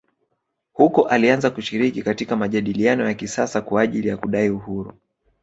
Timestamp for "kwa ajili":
3.61-4.07